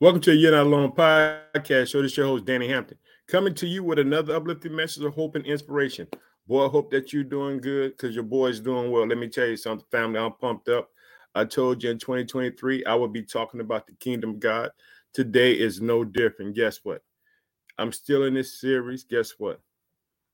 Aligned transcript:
Welcome 0.00 0.20
to 0.22 0.34
You're 0.34 0.50
Not 0.50 0.66
Alone 0.66 0.90
podcast 0.92 1.88
show. 1.88 2.02
This 2.02 2.12
is 2.12 2.16
your 2.16 2.26
host, 2.26 2.44
Danny 2.44 2.66
Hampton, 2.66 2.98
coming 3.28 3.54
to 3.54 3.68
you 3.68 3.84
with 3.84 4.00
another 4.00 4.34
uplifting 4.34 4.74
message 4.74 5.04
of 5.04 5.14
hope 5.14 5.36
and 5.36 5.46
inspiration. 5.46 6.08
Boy, 6.48 6.66
I 6.66 6.68
hope 6.68 6.90
that 6.90 7.12
you're 7.12 7.22
doing 7.22 7.60
good 7.60 7.92
because 7.92 8.12
your 8.12 8.24
boy's 8.24 8.58
doing 8.58 8.90
well. 8.90 9.06
Let 9.06 9.18
me 9.18 9.28
tell 9.28 9.46
you 9.46 9.56
something, 9.56 9.86
family. 9.92 10.18
I'm 10.18 10.32
pumped 10.32 10.68
up. 10.68 10.88
I 11.36 11.44
told 11.44 11.84
you 11.84 11.90
in 11.90 11.98
2023 11.98 12.84
I 12.84 12.94
will 12.96 13.06
be 13.06 13.22
talking 13.22 13.60
about 13.60 13.86
the 13.86 13.92
kingdom 13.94 14.30
of 14.30 14.40
God. 14.40 14.70
Today 15.12 15.52
is 15.52 15.80
no 15.80 16.02
different. 16.02 16.56
Guess 16.56 16.80
what? 16.82 17.02
I'm 17.78 17.92
still 17.92 18.24
in 18.24 18.34
this 18.34 18.60
series. 18.60 19.04
Guess 19.04 19.34
what? 19.38 19.60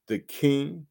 The 0.06 0.20
King, 0.20 0.86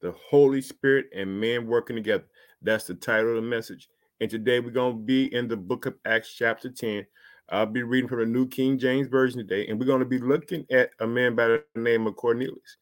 the 0.00 0.12
Holy 0.12 0.62
Spirit, 0.62 1.06
and 1.14 1.38
man 1.38 1.66
working 1.66 1.96
together. 1.96 2.24
That's 2.62 2.84
the 2.84 2.94
title 2.94 3.36
of 3.36 3.36
the 3.36 3.42
message. 3.42 3.88
And 4.20 4.30
today 4.30 4.60
we're 4.60 4.70
going 4.70 4.96
to 4.96 5.02
be 5.02 5.34
in 5.34 5.48
the 5.48 5.56
book 5.56 5.84
of 5.84 5.96
Acts, 6.06 6.32
chapter 6.34 6.70
10 6.70 7.04
I'll 7.50 7.66
be 7.66 7.82
reading 7.82 8.08
from 8.08 8.20
the 8.20 8.26
New 8.26 8.46
King 8.46 8.78
James 8.78 9.08
Version 9.08 9.38
today, 9.38 9.66
and 9.66 9.78
we're 9.78 9.86
going 9.86 10.00
to 10.00 10.04
be 10.04 10.18
looking 10.18 10.64
at 10.70 10.90
a 11.00 11.06
man 11.06 11.34
by 11.34 11.48
the 11.48 11.64
name 11.74 12.06
of 12.06 12.14
Cornelius. 12.14 12.76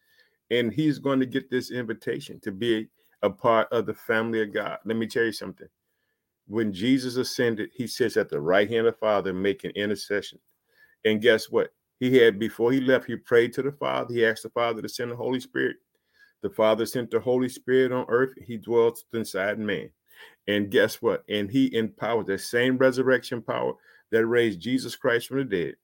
And 0.51 0.73
he's 0.73 0.99
going 0.99 1.21
to 1.21 1.27
get 1.27 1.51
this 1.51 1.71
invitation 1.71 2.39
to 2.41 2.53
be 2.53 2.89
a 3.23 3.31
part 3.31 3.69
of 3.73 3.87
the 3.87 3.95
family 3.95 4.43
of 4.43 4.53
God. 4.53 4.79
Let 4.85 4.97
me 4.97 5.07
tell 5.07 5.25
you 5.25 5.33
something. 5.33 5.69
When 6.47 6.73
Jesus 6.73 7.17
ascended, 7.17 7.71
he 7.73 7.87
sits 7.87 8.19
at 8.19 8.29
the 8.29 8.41
right 8.41 8.69
hand 8.69 8.87
of 8.87 8.95
the 8.95 8.99
Father 8.99 9.33
making 9.33 9.71
intercession. 9.73 10.39
And 11.05 11.23
guess 11.23 11.51
what? 11.51 11.71
He 11.99 12.17
had, 12.17 12.39
before 12.39 12.71
he 12.71 12.81
left, 12.81 13.07
he 13.07 13.17
prayed 13.17 13.55
to 13.55 13.63
the 13.63 13.73
Father. 13.73 14.13
He 14.13 14.25
asked 14.25 14.43
the 14.43 14.51
Father 14.51 14.83
to 14.83 14.89
send 14.89 15.11
the 15.11 15.17
Holy 15.17 15.41
Spirit. 15.41 15.77
The 16.43 16.51
Father 16.51 16.85
sent 16.85 17.11
the 17.11 17.21
Holy 17.21 17.49
Spirit 17.49 17.91
on 17.91 18.07
earth. 18.09 18.31
He 18.47 18.59
dwells 18.59 19.05
inside 19.15 19.59
man. 19.59 19.91
And 20.47 20.71
guess 20.71 21.03
what? 21.03 21.25
And 21.29 21.51
he 21.51 21.75
empowered 21.75 22.27
the 22.27 22.39
same 22.39 22.77
resurrection 22.79 23.43
power 23.43 23.75
that 24.11 24.27
raised 24.27 24.61
Jesus 24.61 24.97
Christ 24.97 25.29
from 25.29 25.39
the 25.39 25.45
dead, 25.45 25.75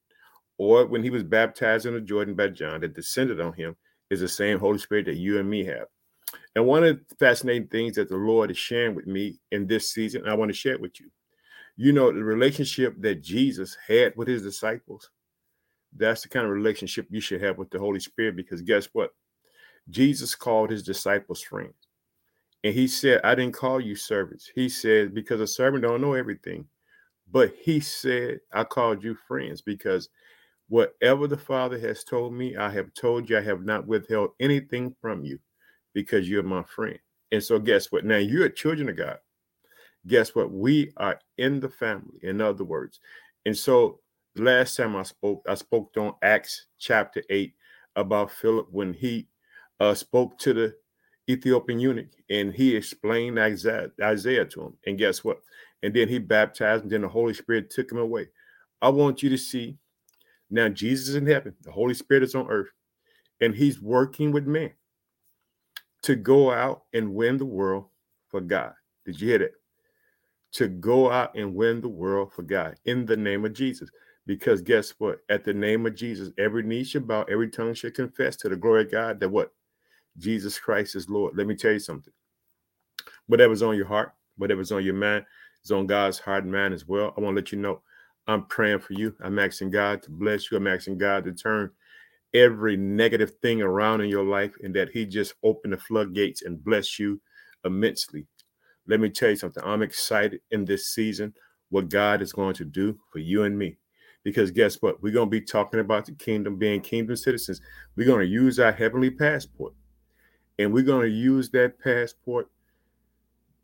or 0.59 0.87
when 0.87 1.02
he 1.02 1.10
was 1.10 1.23
baptized 1.23 1.87
in 1.87 1.94
the 1.94 2.00
Jordan 2.00 2.34
by 2.34 2.48
John 2.48 2.81
that 2.81 2.94
descended 2.94 3.41
on 3.41 3.53
him, 3.53 3.77
is 4.11 4.20
the 4.20 4.28
same 4.28 4.58
Holy 4.58 4.78
Spirit 4.78 5.06
that 5.06 5.16
you 5.16 5.39
and 5.39 5.48
me 5.48 5.64
have. 5.64 5.86
And 6.55 6.66
one 6.66 6.84
of 6.84 6.98
the 7.08 7.14
fascinating 7.16 7.69
things 7.69 7.97
that 7.97 8.08
the 8.08 8.16
Lord 8.16 8.50
is 8.50 8.58
sharing 8.58 8.94
with 8.94 9.06
me 9.06 9.39
in 9.50 9.66
this 9.66 9.92
season, 9.92 10.27
I 10.27 10.34
want 10.34 10.50
to 10.50 10.56
share 10.56 10.75
it 10.75 10.81
with 10.81 11.00
you. 11.00 11.11
You 11.77 11.92
know, 11.92 12.12
the 12.12 12.22
relationship 12.22 12.94
that 13.00 13.22
Jesus 13.22 13.77
had 13.86 14.12
with 14.16 14.28
his 14.28 14.42
disciples, 14.42 15.11
that's 15.97 16.22
the 16.22 16.28
kind 16.28 16.47
of 16.47 16.53
relationship 16.53 17.06
you 17.11 17.20
should 17.20 17.42
have 17.42 17.59
with 17.59 17.70
the 17.70 17.78
Holy 17.78 18.00
Spirit 18.00 18.36
because 18.36 18.62
guess 18.62 18.88
what? 18.92 19.11
Jesus 19.91 20.34
called 20.34 20.70
his 20.70 20.83
disciples 20.83 21.42
friends. 21.42 21.75
And 22.62 22.72
he 22.72 22.86
said, 22.86 23.20
I 23.25 23.34
didn't 23.34 23.55
call 23.55 23.81
you 23.81 23.94
servants. 23.94 24.50
He 24.55 24.69
said, 24.69 25.14
because 25.14 25.41
a 25.41 25.47
servant 25.47 25.83
don't 25.83 26.00
know 26.00 26.14
everything. 26.14 26.66
But 27.30 27.55
he 27.61 27.80
said, 27.80 28.41
I 28.53 28.64
called 28.64 29.03
you 29.03 29.17
friends 29.27 29.61
because 29.62 30.08
whatever 30.69 31.27
the 31.27 31.36
Father 31.36 31.78
has 31.78 32.05
told 32.05 32.34
me, 32.34 32.56
I 32.56 32.70
have 32.70 32.92
told 32.94 33.28
you, 33.28 33.39
I 33.39 33.42
have 33.42 33.64
not 33.64 33.86
withheld 33.86 34.31
anything 34.41 34.94
from 35.00 35.25
you 35.25 35.39
because 35.94 36.28
you're 36.28 36.42
my 36.42 36.62
friend. 36.62 36.98
And 37.33 37.42
so, 37.42 37.58
guess 37.58 37.91
what? 37.91 38.05
Now 38.05 38.19
you're 38.19 38.48
children 38.48 38.89
of 38.89 38.97
God. 38.97 39.19
Guess 40.06 40.34
what? 40.34 40.50
We 40.50 40.92
are 40.98 41.19
in 41.39 41.61
the 41.61 41.69
family, 41.69 42.19
in 42.22 42.41
other 42.41 42.64
words. 42.64 43.00
And 43.47 43.56
so, 43.56 44.00
last 44.36 44.77
time 44.77 44.97
I 44.97 45.03
spoke, 45.03 45.44
I 45.48 45.55
spoke 45.55 45.92
on 45.97 46.14
Acts 46.22 46.66
chapter 46.78 47.22
8 47.31 47.55
about 47.97 48.31
Philip 48.31 48.69
when 48.70 48.92
he 48.92 49.28
uh, 49.81 49.94
spoke 49.94 50.38
to 50.41 50.53
the 50.53 50.75
Ethiopian 51.28 51.81
eunuch 51.81 52.11
and 52.28 52.53
he 52.53 52.77
explained 52.77 53.38
Isaiah, 53.38 53.88
Isaiah 54.03 54.44
to 54.47 54.62
him. 54.62 54.75
And 54.86 54.98
guess 54.98 55.25
what? 55.25 55.38
And 55.85 55.95
then 55.95 56.09
he 56.09 56.19
baptized, 56.19 56.83
and 56.83 56.91
then 56.91 57.03
the 57.03 57.09
Holy 57.09 57.35
Spirit 57.35 57.71
took 57.71 57.93
him 57.93 57.99
away. 57.99 58.29
I 58.81 58.89
want 58.89 59.23
you 59.23 59.29
to 59.31 59.39
see 59.39 59.77
now 60.51 60.69
Jesus 60.69 61.09
is 61.09 61.15
in 61.15 61.27
heaven, 61.27 61.55
the 61.63 61.71
Holy 61.71 61.95
Spirit 61.95 62.23
is 62.23 62.35
on 62.35 62.49
earth, 62.49 62.71
and 63.41 63.55
he's 63.55 63.81
working 63.81 64.33
with 64.33 64.47
men 64.47 64.73
to 66.03 66.17
go 66.17 66.50
out 66.50 66.84
and 66.93 67.15
win 67.15 67.37
the 67.37 67.44
world 67.44 67.87
for 68.28 68.41
God. 68.41 68.73
Did 69.05 69.21
you 69.21 69.28
hear 69.28 69.39
that? 69.39 69.53
To 70.55 70.69
go 70.69 71.11
out 71.11 71.37
and 71.37 71.55
win 71.55 71.81
the 71.81 71.89
world 71.89 72.33
for 72.33 72.43
God 72.43 72.77
in 72.84 73.05
the 73.05 73.17
name 73.17 73.44
of 73.44 73.53
Jesus. 73.53 73.91
Because 74.27 74.62
guess 74.62 74.94
what? 74.99 75.19
At 75.28 75.44
the 75.44 75.53
name 75.53 75.84
of 75.84 75.94
Jesus, 75.94 76.31
every 76.39 76.62
knee 76.62 76.84
shall 76.84 77.03
bow, 77.03 77.25
every 77.25 77.50
tongue 77.50 77.75
shall 77.75 77.91
confess 77.91 78.37
to 78.37 78.49
the 78.49 78.56
glory 78.56 78.84
of 78.84 78.91
God 78.91 79.21
that 79.21 79.28
what? 79.28 79.53
Jesus 80.17 80.59
Christ 80.59 80.97
is 80.97 81.11
Lord. 81.11 81.37
Let 81.37 81.47
me 81.47 81.56
tell 81.56 81.73
you 81.73 81.78
something. 81.78 82.12
Whatever's 83.27 83.62
on 83.62 83.77
your 83.77 83.87
heart, 83.87 84.12
whatever's 84.39 84.73
on 84.73 84.84
your 84.84 84.94
mind, 84.94 85.25
is 85.64 85.70
on 85.70 85.86
God's 85.86 86.19
heart 86.19 86.44
and 86.44 86.52
mind 86.52 86.75
as 86.75 86.86
well. 86.86 87.14
I 87.16 87.20
want 87.20 87.34
to 87.34 87.41
let 87.41 87.52
you 87.52 87.58
know 87.58 87.80
I'm 88.26 88.47
praying 88.47 88.80
for 88.80 88.92
you. 88.94 89.14
I'm 89.20 89.38
asking 89.38 89.70
God 89.70 90.02
to 90.02 90.10
bless 90.10 90.50
you. 90.50 90.56
I'm 90.56 90.66
asking 90.66 90.98
God 90.98 91.25
to 91.25 91.32
turn 91.32 91.70
every 92.32 92.76
negative 92.76 93.32
thing 93.42 93.62
around 93.62 94.00
in 94.00 94.08
your 94.08 94.25
life 94.25 94.52
and 94.62 94.75
that 94.75 94.91
He 94.91 95.06
just 95.06 95.34
open 95.42 95.70
the 95.70 95.76
floodgates 95.78 96.42
and 96.42 96.62
bless 96.62 96.98
you 96.98 97.20
immensely. 97.64 98.26
Let 98.86 99.00
me 99.00 99.08
tell 99.10 99.30
you 99.30 99.36
something. 99.36 99.62
I'm 99.64 99.82
excited 99.82 100.41
in 100.50 100.64
this 100.64 100.88
season 100.88 101.34
what 101.70 101.88
God 101.88 102.22
is 102.22 102.32
going 102.32 102.54
to 102.54 102.64
do 102.64 102.98
for 103.12 103.19
you 103.19 103.44
and 103.44 103.58
me. 103.58 103.76
Because 104.22 104.50
guess 104.50 104.81
what? 104.81 105.02
We're 105.02 105.12
going 105.12 105.26
to 105.26 105.31
be 105.31 105.41
talking 105.41 105.81
about 105.81 106.06
the 106.06 106.12
kingdom, 106.12 106.56
being 106.56 106.81
kingdom 106.81 107.16
citizens. 107.16 107.60
We're 107.94 108.06
going 108.06 108.20
to 108.20 108.32
use 108.32 108.58
our 108.58 108.72
heavenly 108.72 109.10
passport. 109.10 109.75
And 110.58 110.72
we're 110.72 110.84
going 110.84 111.10
to 111.10 111.14
use 111.14 111.50
that 111.50 111.78
passport 111.78 112.48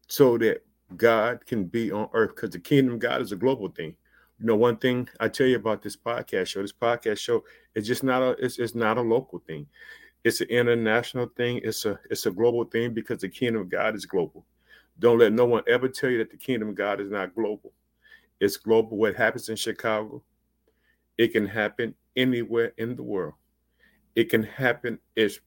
so 0.06 0.36
that 0.38 0.62
God 0.96 1.44
can 1.46 1.64
be 1.64 1.92
on 1.92 2.08
earth 2.12 2.34
because 2.34 2.50
the 2.50 2.58
kingdom 2.58 2.94
of 2.94 3.00
God 3.00 3.20
is 3.20 3.32
a 3.32 3.36
global 3.36 3.68
thing. 3.68 3.94
You 4.38 4.46
know, 4.46 4.56
one 4.56 4.76
thing 4.76 5.08
I 5.20 5.28
tell 5.28 5.46
you 5.46 5.56
about 5.56 5.82
this 5.82 5.96
podcast 5.96 6.46
show, 6.46 6.62
this 6.62 6.72
podcast 6.72 7.18
show 7.18 7.44
is 7.74 7.86
just 7.86 8.02
not 8.02 8.22
a 8.22 8.30
it's, 8.44 8.58
it's 8.58 8.74
not 8.74 8.98
a 8.98 9.02
local 9.02 9.40
thing. 9.46 9.66
It's 10.24 10.40
an 10.40 10.48
international 10.48 11.30
thing. 11.36 11.60
It's 11.62 11.84
a 11.84 11.98
it's 12.10 12.26
a 12.26 12.30
global 12.30 12.64
thing 12.64 12.94
because 12.94 13.20
the 13.20 13.28
kingdom 13.28 13.62
of 13.62 13.68
God 13.68 13.94
is 13.94 14.06
global. 14.06 14.46
Don't 14.98 15.18
let 15.18 15.32
no 15.32 15.46
one 15.46 15.62
ever 15.66 15.88
tell 15.88 16.10
you 16.10 16.18
that 16.18 16.30
the 16.30 16.36
kingdom 16.36 16.70
of 16.70 16.74
God 16.74 17.00
is 17.00 17.10
not 17.10 17.34
global. 17.34 17.72
It's 18.40 18.56
global. 18.56 18.96
What 18.96 19.16
happens 19.16 19.48
in 19.48 19.56
Chicago, 19.56 20.22
it 21.18 21.28
can 21.28 21.46
happen 21.46 21.94
anywhere 22.16 22.72
in 22.78 22.96
the 22.96 23.02
world. 23.02 23.34
It 24.14 24.28
can 24.30 24.42
happen 24.42 24.98
as 25.16 25.40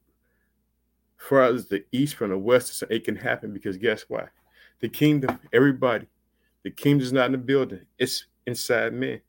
far 1.18 1.44
as 1.44 1.68
the 1.68 1.84
east 1.92 2.16
from 2.16 2.30
the 2.30 2.38
west. 2.38 2.84
It 2.90 3.04
can 3.04 3.16
happen 3.16 3.54
because 3.54 3.78
guess 3.78 4.04
what? 4.08 4.30
The 4.84 4.90
kingdom, 4.90 5.40
everybody, 5.54 6.08
the 6.64 6.70
kingdom 6.70 7.06
is 7.06 7.14
not 7.14 7.28
in 7.28 7.32
the 7.32 7.38
building, 7.38 7.86
it's 7.98 8.26
inside 8.46 8.92
men. 8.92 9.22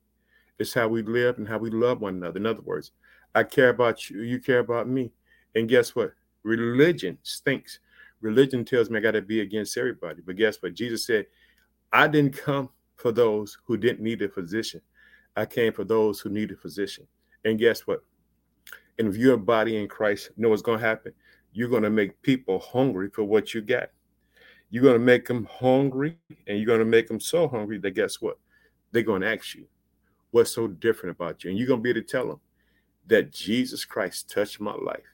It's 0.58 0.74
how 0.74 0.88
we 0.88 1.02
live 1.02 1.38
and 1.38 1.46
how 1.46 1.58
we 1.58 1.70
love 1.70 2.00
one 2.00 2.16
another. 2.16 2.38
In 2.38 2.46
other 2.46 2.62
words, 2.62 2.90
I 3.36 3.44
care 3.44 3.68
about 3.68 4.10
you, 4.10 4.22
you 4.22 4.40
care 4.40 4.58
about 4.58 4.88
me. 4.88 5.12
And 5.54 5.68
guess 5.68 5.94
what? 5.94 6.12
Religion 6.42 7.18
stinks. 7.22 7.78
Religion 8.20 8.64
tells 8.64 8.90
me 8.90 8.98
I 8.98 9.00
got 9.00 9.12
to 9.12 9.22
be 9.22 9.42
against 9.42 9.76
everybody. 9.76 10.22
But 10.26 10.34
guess 10.34 10.60
what? 10.60 10.74
Jesus 10.74 11.06
said, 11.06 11.26
I 11.92 12.08
didn't 12.08 12.36
come 12.36 12.68
for 12.96 13.12
those 13.12 13.56
who 13.64 13.76
didn't 13.76 14.02
need 14.02 14.22
a 14.22 14.28
physician. 14.28 14.80
I 15.36 15.46
came 15.46 15.72
for 15.72 15.84
those 15.84 16.18
who 16.18 16.30
need 16.30 16.50
a 16.50 16.56
physician. 16.56 17.06
And 17.44 17.60
guess 17.60 17.86
what? 17.86 18.02
And 18.98 19.06
if 19.06 19.16
you're 19.16 19.34
a 19.34 19.38
body 19.38 19.76
in 19.76 19.86
Christ, 19.86 20.30
you 20.36 20.42
know 20.42 20.48
what's 20.48 20.62
going 20.62 20.80
to 20.80 20.84
happen? 20.84 21.12
You're 21.52 21.68
going 21.68 21.84
to 21.84 21.90
make 21.90 22.20
people 22.22 22.58
hungry 22.58 23.08
for 23.08 23.22
what 23.22 23.54
you 23.54 23.60
got. 23.60 23.90
You're 24.74 24.82
going 24.82 24.94
to 24.94 24.98
make 24.98 25.26
them 25.26 25.46
hungry 25.48 26.18
and 26.48 26.58
you're 26.58 26.66
going 26.66 26.80
to 26.80 26.84
make 26.84 27.06
them 27.06 27.20
so 27.20 27.46
hungry 27.46 27.78
that 27.78 27.92
guess 27.92 28.20
what? 28.20 28.40
They're 28.90 29.04
going 29.04 29.20
to 29.20 29.32
ask 29.32 29.54
you, 29.54 29.66
what's 30.32 30.50
so 30.50 30.66
different 30.66 31.14
about 31.14 31.44
you? 31.44 31.50
And 31.50 31.56
you're 31.56 31.68
going 31.68 31.78
to 31.78 31.82
be 31.84 31.90
able 31.90 32.00
to 32.00 32.06
tell 32.08 32.26
them 32.26 32.40
that 33.06 33.30
Jesus 33.30 33.84
Christ 33.84 34.28
touched 34.28 34.58
my 34.60 34.74
life. 34.74 35.06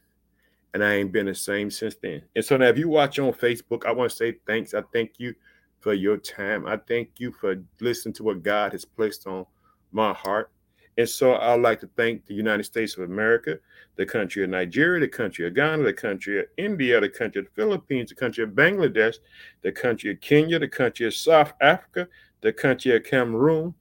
And 0.73 0.83
I 0.83 0.95
ain't 0.95 1.13
been 1.13 1.27
the 1.27 1.35
same 1.35 1.71
since 1.71 1.95
then. 2.01 2.23
And 2.35 2.43
so 2.43 2.57
now, 2.57 2.69
if 2.69 2.79
you 2.79 2.89
watch 2.89 3.19
on 3.19 3.35
Facebook, 3.35 3.85
I 3.85 3.93
want 3.93 4.11
to 4.11 4.17
say 4.17 4.39
thanks. 4.47 4.73
I 4.73 4.81
thank 4.95 5.19
you 5.19 5.35
for 5.81 5.93
your 5.93 6.17
time. 6.17 6.67
I 6.67 6.79
thank 6.89 7.11
you 7.19 7.31
for 7.31 7.63
listening 7.83 8.15
to 8.15 8.23
what 8.23 8.43
God 8.43 8.73
has 8.73 8.87
placed 8.87 9.27
on 9.27 9.45
my 9.93 10.15
heart. 10.15 10.51
And 10.99 11.09
so 11.09 11.37
I'd 11.37 11.61
like 11.61 11.81
to 11.81 11.91
thank 11.97 12.27
the 12.27 12.35
United 12.35 12.65
States 12.65 12.97
of 12.97 13.05
America, 13.05 13.59
the 13.97 14.05
country 14.05 14.43
of 14.45 14.51
Nigeria, 14.51 15.01
the 15.01 15.09
country 15.09 15.47
of 15.47 15.55
Ghana, 15.55 15.83
the 15.83 15.93
country 15.93 16.41
of 16.41 16.47
India, 16.57 17.01
the 17.01 17.09
country 17.09 17.41
of 17.41 17.47
the 17.47 17.53
Philippines, 17.55 18.11
the 18.11 18.15
country 18.17 18.45
of 18.45 18.51
Bangladesh, 18.51 19.17
the 19.63 19.73
country 19.73 20.11
of 20.11 20.21
Kenya, 20.21 20.59
the 20.59 20.69
country 20.69 21.07
of 21.07 21.15
South 21.15 21.53
Africa, 21.61 22.09
the 22.41 22.53
country 22.53 22.95
of 22.95 23.05
Cameroon, 23.05 23.75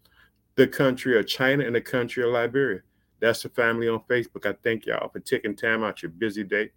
the 0.56 0.68
country 0.68 1.18
of 1.18 1.28
China, 1.28 1.66
and 1.66 1.76
the 1.76 1.82
country 1.82 2.24
of 2.24 2.30
Liberia. 2.30 2.82
That's 3.20 3.44
the 3.44 3.50
family 3.50 3.90
on 3.90 4.02
Facebook. 4.10 4.46
I 4.46 4.56
thank 4.64 4.86
y'all 4.86 5.10
for 5.10 5.20
taking 5.20 5.56
time 5.56 5.84
out 5.84 6.02
your 6.02 6.12
busy 6.12 6.44
day. 6.44 6.70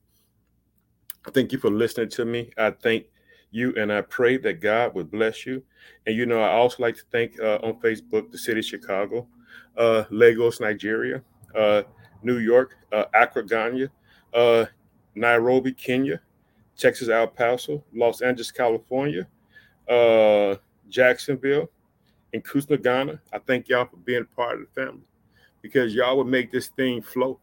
I 1.26 1.30
thank 1.30 1.52
you 1.52 1.58
for 1.58 1.70
listening 1.70 2.08
to 2.10 2.24
me. 2.24 2.50
I 2.58 2.70
thank 2.70 3.06
you 3.52 3.74
and 3.76 3.92
I 3.92 4.00
pray 4.00 4.38
that 4.38 4.60
God 4.60 4.94
would 4.94 5.10
bless 5.10 5.46
you. 5.46 5.62
And 6.06 6.16
you 6.16 6.26
know, 6.26 6.42
I 6.42 6.50
also 6.50 6.82
like 6.82 6.96
to 6.96 7.02
thank 7.12 7.38
uh, 7.38 7.58
on 7.62 7.80
Facebook 7.80 8.32
the 8.32 8.38
city 8.38 8.60
of 8.60 8.66
Chicago 8.66 9.28
uh, 9.76 10.04
Lagos, 10.10 10.60
Nigeria, 10.60 11.22
uh, 11.54 11.82
New 12.22 12.38
York, 12.38 12.76
uh, 12.92 13.04
Accra, 13.14 13.44
Ghana, 13.44 13.90
uh, 14.34 14.64
Nairobi, 15.14 15.72
Kenya, 15.72 16.20
Texas, 16.76 17.08
El 17.08 17.28
Paso, 17.28 17.84
Los 17.94 18.22
Angeles, 18.22 18.50
California, 18.50 19.26
uh, 19.88 20.56
Jacksonville, 20.88 21.70
and 22.32 22.44
Kumasi, 22.44 22.82
Ghana. 22.82 23.20
I 23.32 23.38
thank 23.38 23.68
y'all 23.68 23.86
for 23.86 23.96
being 23.96 24.26
part 24.36 24.60
of 24.60 24.66
the 24.66 24.80
family 24.80 25.04
because 25.60 25.94
y'all 25.94 26.16
would 26.18 26.26
make 26.26 26.50
this 26.50 26.68
thing 26.68 27.02
flow. 27.02 27.38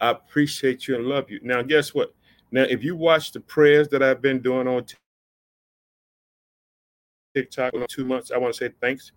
I 0.00 0.10
appreciate 0.10 0.86
you 0.86 0.96
and 0.96 1.06
love 1.06 1.30
you. 1.30 1.40
Now, 1.42 1.62
guess 1.62 1.94
what? 1.94 2.14
Now, 2.50 2.62
if 2.62 2.82
you 2.82 2.96
watch 2.96 3.32
the 3.32 3.40
prayers 3.40 3.88
that 3.88 4.02
I've 4.02 4.22
been 4.22 4.40
doing 4.40 4.68
on 4.68 4.84
TikTok 7.34 7.74
in 7.74 7.86
two 7.88 8.04
months, 8.04 8.30
I 8.30 8.38
want 8.38 8.54
to 8.54 8.58
say 8.58 8.72
thanks 8.80 9.12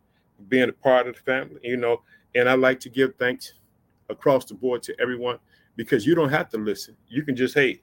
being 0.47 0.69
a 0.69 0.73
part 0.73 1.07
of 1.07 1.15
the 1.15 1.21
family. 1.21 1.59
You 1.63 1.77
know, 1.77 2.01
and 2.35 2.49
I 2.49 2.53
like 2.53 2.79
to 2.81 2.89
give 2.89 3.15
thanks 3.15 3.53
across 4.09 4.45
the 4.45 4.53
board 4.53 4.83
to 4.83 4.95
everyone 4.99 5.39
because 5.75 6.05
you 6.05 6.15
don't 6.15 6.29
have 6.29 6.49
to 6.49 6.57
listen. 6.57 6.95
You 7.07 7.23
can 7.23 7.35
just, 7.35 7.53
hey, 7.55 7.81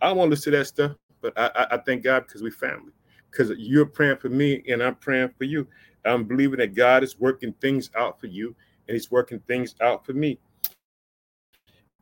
I 0.00 0.12
to 0.12 0.22
listen 0.22 0.52
to 0.52 0.58
that 0.58 0.66
stuff, 0.66 0.92
but 1.20 1.32
I, 1.36 1.50
I, 1.54 1.74
I 1.74 1.78
thank 1.78 2.04
God 2.04 2.26
because 2.26 2.42
we 2.42 2.50
family. 2.50 2.92
Because 3.30 3.50
you're 3.58 3.86
praying 3.86 4.18
for 4.18 4.28
me 4.28 4.62
and 4.68 4.82
I'm 4.82 4.94
praying 4.94 5.30
for 5.36 5.44
you. 5.44 5.66
I'm 6.04 6.24
believing 6.24 6.58
that 6.58 6.74
God 6.74 7.02
is 7.02 7.18
working 7.18 7.52
things 7.60 7.90
out 7.96 8.20
for 8.20 8.26
you 8.26 8.54
and 8.86 8.94
He's 8.94 9.10
working 9.10 9.40
things 9.40 9.74
out 9.80 10.06
for 10.06 10.12
me. 10.12 10.38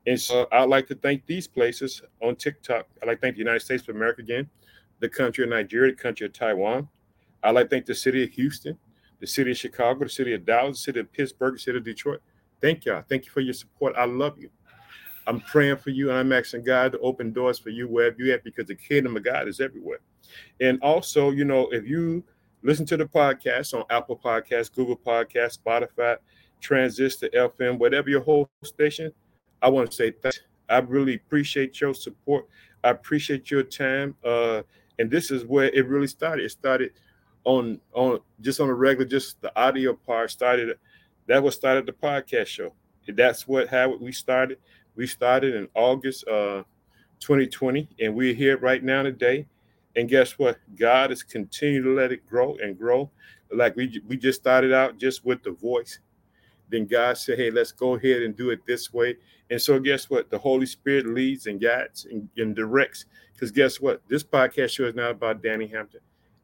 And 0.06 0.20
so 0.20 0.48
I'd 0.50 0.68
like 0.68 0.88
to 0.88 0.96
thank 0.96 1.24
these 1.26 1.46
places 1.46 2.02
on 2.20 2.34
TikTok. 2.34 2.86
I'd 3.00 3.06
like 3.06 3.18
to 3.18 3.20
thank 3.22 3.36
the 3.36 3.40
United 3.40 3.60
States 3.60 3.84
of 3.84 3.94
America 3.94 4.20
again, 4.20 4.50
the 4.98 5.08
country 5.08 5.44
of 5.44 5.50
Nigeria, 5.50 5.92
the 5.92 5.96
country 5.96 6.26
of 6.26 6.32
Taiwan. 6.32 6.88
I'd 7.42 7.52
like 7.52 7.66
to 7.66 7.70
thank 7.70 7.86
the 7.86 7.94
city 7.94 8.24
of 8.24 8.30
Houston, 8.30 8.76
the 9.22 9.26
city 9.28 9.52
of 9.52 9.56
Chicago, 9.56 10.02
the 10.02 10.10
city 10.10 10.34
of 10.34 10.44
Dallas, 10.44 10.78
the 10.78 10.82
city 10.82 11.00
of 11.00 11.12
Pittsburgh, 11.12 11.54
the 11.54 11.58
city 11.60 11.78
of 11.78 11.84
Detroit. 11.84 12.20
Thank 12.60 12.84
y'all. 12.84 13.04
Thank 13.08 13.24
you 13.24 13.30
for 13.30 13.40
your 13.40 13.54
support. 13.54 13.94
I 13.96 14.04
love 14.04 14.36
you. 14.36 14.50
I'm 15.28 15.40
praying 15.40 15.76
for 15.76 15.90
you 15.90 16.10
and 16.10 16.18
I'm 16.18 16.32
asking 16.32 16.64
God 16.64 16.90
to 16.90 16.98
open 16.98 17.32
doors 17.32 17.56
for 17.60 17.70
you 17.70 17.86
wherever 17.86 18.16
you 18.18 18.32
at 18.32 18.42
because 18.42 18.66
the 18.66 18.74
kingdom 18.74 19.16
of 19.16 19.22
God 19.22 19.46
is 19.46 19.60
everywhere. 19.60 20.00
And 20.60 20.82
also, 20.82 21.30
you 21.30 21.44
know, 21.44 21.68
if 21.70 21.86
you 21.86 22.24
listen 22.64 22.84
to 22.86 22.96
the 22.96 23.04
podcast 23.04 23.74
on 23.74 23.84
Apple 23.90 24.18
Podcasts, 24.18 24.74
Google 24.74 24.96
Podcasts, 24.96 25.56
Spotify, 25.56 26.16
Transistor, 26.60 27.28
FM, 27.28 27.78
whatever 27.78 28.10
your 28.10 28.22
whole 28.22 28.50
station, 28.64 29.12
I 29.62 29.68
want 29.68 29.88
to 29.88 29.96
say 29.96 30.10
thanks. 30.10 30.40
I 30.68 30.78
really 30.78 31.14
appreciate 31.14 31.80
your 31.80 31.94
support. 31.94 32.48
I 32.82 32.90
appreciate 32.90 33.52
your 33.52 33.62
time. 33.62 34.16
Uh, 34.24 34.62
and 34.98 35.08
this 35.08 35.30
is 35.30 35.44
where 35.44 35.70
it 35.70 35.86
really 35.86 36.08
started. 36.08 36.44
It 36.44 36.50
started 36.50 36.90
on 37.44 37.80
on 37.92 38.20
just 38.40 38.60
on 38.60 38.68
a 38.68 38.74
regular, 38.74 39.08
just 39.08 39.40
the 39.40 39.52
audio 39.58 39.94
part 39.94 40.30
started. 40.30 40.78
That 41.26 41.42
was 41.42 41.54
started 41.54 41.86
the 41.86 41.92
podcast 41.92 42.46
show. 42.46 42.72
That's 43.08 43.46
what 43.46 43.68
how 43.68 43.96
we 43.96 44.12
started. 44.12 44.58
We 44.94 45.06
started 45.06 45.54
in 45.54 45.68
August 45.74 46.26
uh, 46.28 46.62
2020, 47.20 47.88
and 48.00 48.14
we're 48.14 48.34
here 48.34 48.58
right 48.58 48.82
now 48.82 49.02
today. 49.02 49.46
And 49.96 50.08
guess 50.08 50.38
what? 50.38 50.58
God 50.78 51.10
has 51.10 51.22
continued 51.22 51.84
to 51.84 51.94
let 51.94 52.12
it 52.12 52.26
grow 52.26 52.56
and 52.62 52.78
grow. 52.78 53.10
Like 53.50 53.76
we 53.76 54.00
we 54.06 54.16
just 54.16 54.40
started 54.40 54.72
out 54.72 54.98
just 54.98 55.24
with 55.24 55.42
the 55.42 55.52
voice. 55.52 55.98
Then 56.70 56.86
God 56.86 57.18
said, 57.18 57.38
"Hey, 57.38 57.50
let's 57.50 57.72
go 57.72 57.94
ahead 57.94 58.22
and 58.22 58.36
do 58.36 58.50
it 58.50 58.60
this 58.66 58.92
way." 58.92 59.16
And 59.50 59.60
so, 59.60 59.78
guess 59.78 60.08
what? 60.08 60.30
The 60.30 60.38
Holy 60.38 60.64
Spirit 60.64 61.06
leads 61.06 61.46
and 61.46 61.60
guides 61.60 62.06
and, 62.10 62.26
and 62.38 62.56
directs. 62.56 63.04
Because 63.34 63.50
guess 63.50 63.80
what? 63.80 64.00
This 64.08 64.22
podcast 64.22 64.70
show 64.70 64.84
is 64.84 64.94
not 64.94 65.10
about 65.10 65.42
Danny 65.42 65.66
Hampton. 65.66 66.00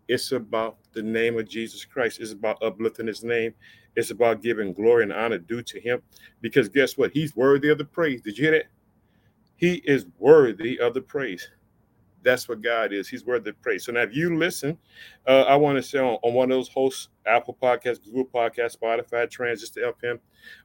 It's 0.09 0.33
about 0.33 0.79
the 0.93 1.03
name 1.03 1.39
of 1.39 1.49
Jesus 1.49 1.85
Christ. 1.85 2.21
It's 2.21 2.33
about 2.33 2.63
uplifting 2.63 3.07
His 3.07 3.23
name. 3.23 3.55
It's 3.95 4.11
about 4.11 4.43
giving 4.43 4.73
glory 4.73 5.03
and 5.05 5.13
honor 5.13 5.39
due 5.39 5.63
to 5.63 5.81
Him. 5.81 6.03
Because 6.41 6.69
guess 6.69 6.97
what? 6.97 7.13
He's 7.13 7.37
worthy 7.37 7.69
of 7.69 7.79
the 7.79 7.85
praise. 7.85 8.23
Did 8.23 8.39
you 8.39 8.45
hear 8.45 8.59
that? 8.59 8.67
He 9.57 9.75
is 9.85 10.07
worthy 10.19 10.79
of 10.79 10.95
the 10.95 11.01
praise. 11.01 11.51
That's 12.23 12.49
what 12.49 12.63
God 12.63 12.93
is. 12.93 13.09
He's 13.09 13.25
worthy 13.25 13.51
of 13.51 13.61
praise. 13.61 13.85
So 13.85 13.93
now, 13.93 14.03
if 14.03 14.15
you 14.15 14.37
listen, 14.37 14.79
uh, 15.27 15.43
I 15.43 15.57
want 15.57 15.77
to 15.77 15.83
say 15.83 15.99
on, 15.99 16.19
on, 16.23 16.35
one 16.35 16.51
of 16.51 16.57
those 16.57 16.69
hosts, 16.69 17.09
Apple 17.27 17.57
Podcasts, 17.61 18.05
Google 18.05 18.25
Podcasts, 18.25 18.77
Spotify, 18.79 19.31
Transistor 19.31 19.93
FM, 19.93 20.19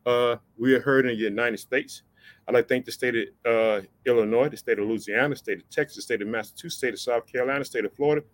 uh, 0.05 0.37
we 0.57 0.73
are 0.73 0.81
heard 0.81 1.05
in 1.05 1.15
the 1.15 1.21
United 1.21 1.57
States. 1.57 2.03
I'd 2.47 2.53
like 2.53 2.67
to 2.67 2.73
thank 2.73 2.85
the 2.85 2.91
state 2.91 3.15
of 3.45 3.53
uh, 3.53 3.81
Illinois, 4.05 4.49
the 4.49 4.57
state 4.57 4.79
of 4.79 4.87
Louisiana, 4.87 5.29
the 5.29 5.35
state 5.35 5.59
of 5.59 5.69
Texas, 5.69 5.97
the 5.97 6.01
state 6.01 6.21
of 6.21 6.27
Massachusetts, 6.27 6.75
the 6.75 6.77
state 6.77 6.93
of 6.93 6.99
South 6.99 7.25
Carolina, 7.25 7.59
the 7.59 7.65
state 7.65 7.85
of 7.85 7.93
Florida, 7.93 8.25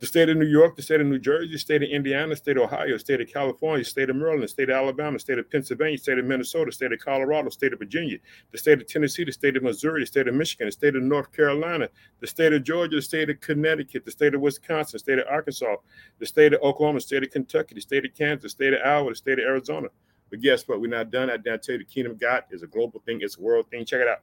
the 0.00 0.06
state 0.06 0.30
of 0.30 0.36
New 0.38 0.46
York, 0.46 0.76
the 0.76 0.82
state 0.82 1.02
of 1.02 1.06
New 1.06 1.18
Jersey, 1.18 1.52
the 1.52 1.58
state 1.58 1.82
of 1.82 1.90
Indiana, 1.90 2.28
the 2.28 2.36
state 2.36 2.56
of 2.56 2.62
Ohio, 2.62 2.94
the 2.94 2.98
state 2.98 3.20
of 3.20 3.30
California, 3.30 3.84
the 3.84 3.90
state 3.90 4.08
of 4.08 4.16
Maryland, 4.16 4.42
the 4.42 4.48
state 4.48 4.70
of 4.70 4.74
Alabama, 4.74 5.16
the 5.16 5.20
state 5.20 5.38
of 5.38 5.50
Pennsylvania, 5.50 5.98
the 5.98 6.02
state 6.02 6.18
of 6.18 6.24
Minnesota, 6.24 6.66
the 6.66 6.72
state 6.72 6.92
of 6.92 6.98
Colorado, 7.00 7.44
the 7.44 7.50
state 7.50 7.74
of 7.74 7.78
Virginia, 7.78 8.16
the 8.50 8.56
state 8.56 8.80
of 8.80 8.86
Tennessee, 8.86 9.24
the 9.24 9.32
state 9.32 9.58
of 9.58 9.62
Missouri, 9.62 10.00
the 10.00 10.06
state 10.06 10.26
of 10.26 10.34
Michigan, 10.34 10.68
the 10.68 10.72
state 10.72 10.96
of 10.96 11.02
North 11.02 11.30
Carolina, 11.32 11.86
the 12.20 12.26
state 12.26 12.54
of 12.54 12.64
Georgia, 12.64 12.96
the 12.96 13.02
state 13.02 13.28
of 13.28 13.40
Connecticut, 13.40 14.06
the 14.06 14.10
state 14.10 14.34
of 14.34 14.40
Wisconsin, 14.40 14.92
the 14.94 15.00
state 15.00 15.18
of 15.18 15.26
Arkansas, 15.28 15.76
the 16.18 16.26
state 16.26 16.54
of 16.54 16.62
Oklahoma, 16.62 16.96
the 16.96 17.02
state 17.02 17.22
of 17.22 17.30
Kentucky, 17.30 17.74
the 17.74 17.82
state 17.82 18.06
of 18.06 18.14
Kansas, 18.14 18.42
the 18.42 18.48
state 18.48 18.72
of 18.72 18.80
Iowa, 18.82 19.10
the 19.10 19.16
state 19.16 19.38
of 19.38 19.44
Arizona. 19.44 19.88
But 20.30 20.40
guess 20.40 20.66
what? 20.66 20.80
We're 20.80 20.86
not 20.86 21.10
done. 21.10 21.28
I, 21.28 21.36
tell 21.36 21.74
you, 21.74 21.78
the 21.78 21.84
kingdom 21.84 22.12
of 22.12 22.20
God 22.20 22.44
is 22.50 22.62
a 22.62 22.66
global 22.66 23.00
thing, 23.04 23.18
it's 23.20 23.36
a 23.36 23.40
world 23.42 23.66
thing. 23.70 23.84
Check 23.84 24.00
it 24.00 24.08
out. 24.08 24.20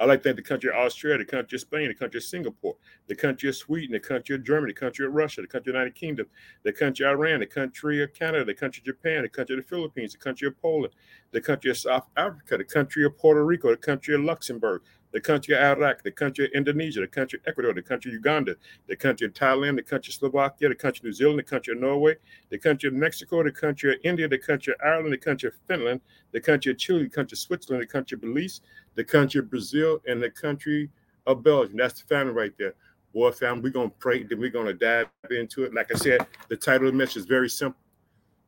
I 0.00 0.04
like 0.04 0.22
that 0.22 0.36
the 0.36 0.42
country 0.42 0.70
of 0.70 0.76
Australia, 0.76 1.18
the 1.18 1.24
country 1.24 1.56
of 1.56 1.60
Spain, 1.60 1.88
the 1.88 1.94
country 1.94 2.18
of 2.18 2.24
Singapore, 2.24 2.76
the 3.06 3.14
country 3.14 3.48
of 3.48 3.56
Sweden, 3.56 3.92
the 3.92 4.00
country 4.00 4.34
of 4.34 4.44
Germany, 4.44 4.72
the 4.72 4.80
country 4.80 5.06
of 5.06 5.12
Russia, 5.12 5.40
the 5.40 5.46
country 5.46 5.70
of 5.70 5.74
the 5.74 5.78
United 5.78 5.94
Kingdom, 5.94 6.26
the 6.62 6.72
country 6.72 7.06
of 7.06 7.12
Iran, 7.12 7.40
the 7.40 7.46
country 7.46 8.02
of 8.02 8.12
Canada, 8.14 8.44
the 8.44 8.54
country 8.54 8.80
of 8.80 8.86
Japan, 8.86 9.22
the 9.22 9.28
country 9.28 9.56
of 9.56 9.64
the 9.64 9.68
Philippines, 9.68 10.12
the 10.12 10.18
country 10.18 10.48
of 10.48 10.60
Poland, 10.60 10.94
the 11.32 11.40
country 11.40 11.70
of 11.70 11.78
South 11.78 12.08
Africa, 12.16 12.56
the 12.56 12.64
country 12.64 13.04
of 13.04 13.16
Puerto 13.16 13.44
Rico, 13.44 13.70
the 13.70 13.76
country 13.76 14.14
of 14.14 14.22
Luxembourg, 14.22 14.82
the 15.18 15.22
country 15.22 15.52
of 15.56 15.60
Iraq, 15.60 16.04
the 16.04 16.12
country 16.12 16.44
of 16.44 16.52
Indonesia, 16.52 17.00
the 17.00 17.08
country 17.08 17.40
of 17.40 17.48
Ecuador, 17.48 17.74
the 17.74 17.82
country 17.82 18.12
of 18.12 18.14
Uganda, 18.14 18.54
the 18.86 18.94
country 18.94 19.26
of 19.26 19.32
Thailand, 19.32 19.74
the 19.74 19.82
country 19.82 20.12
of 20.12 20.14
Slovakia, 20.14 20.68
the 20.68 20.76
country 20.76 21.00
of 21.00 21.04
New 21.06 21.12
Zealand, 21.12 21.40
the 21.40 21.42
country 21.42 21.74
of 21.74 21.80
Norway, 21.80 22.14
the 22.50 22.58
country 22.58 22.86
of 22.86 22.94
Mexico, 22.94 23.42
the 23.42 23.50
country 23.50 23.94
of 23.94 23.98
India, 24.04 24.28
the 24.28 24.38
country 24.38 24.74
of 24.74 24.78
Ireland, 24.86 25.12
the 25.12 25.18
country 25.18 25.48
of 25.48 25.54
Finland, 25.66 26.00
the 26.30 26.40
country 26.40 26.70
of 26.70 26.78
Chile, 26.78 27.02
the 27.02 27.08
country 27.08 27.34
of 27.34 27.40
Switzerland, 27.40 27.82
the 27.82 27.88
country 27.88 28.14
of 28.14 28.20
Belize, 28.20 28.60
the 28.94 29.02
country 29.02 29.40
of 29.40 29.50
Brazil, 29.50 29.98
and 30.06 30.22
the 30.22 30.30
country 30.30 30.88
of 31.26 31.42
Belgium. 31.42 31.78
That's 31.78 32.00
the 32.00 32.06
family 32.06 32.32
right 32.32 32.52
there. 32.56 32.74
Boy, 33.12 33.32
family, 33.32 33.62
we're 33.62 33.70
going 33.70 33.90
to 33.90 33.96
pray, 33.98 34.22
then 34.22 34.38
we're 34.38 34.50
going 34.50 34.66
to 34.66 34.72
dive 34.72 35.08
into 35.32 35.64
it. 35.64 35.74
Like 35.74 35.92
I 35.92 35.96
said, 35.96 36.24
the 36.48 36.56
title 36.56 36.86
of 36.86 36.92
the 36.94 36.98
message 36.98 37.16
is 37.16 37.26
very 37.26 37.48
simple. 37.48 37.80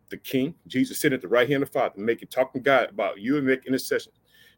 The 0.09 0.19
King, 0.19 0.55
Jesus 0.69 1.01
sitting 1.01 1.17
at 1.17 1.21
the 1.21 1.29
right 1.29 1.49
hand 1.49 1.65
of 1.65 1.73
the 1.73 1.73
Father, 1.73 2.01
making 2.01 2.29
talking 2.29 2.63
God 2.63 2.91
about 2.91 3.19
you 3.19 3.39
and 3.39 3.47
making 3.47 3.73
intercession 3.73 4.13